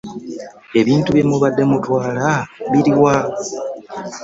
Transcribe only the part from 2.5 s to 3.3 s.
biri wa?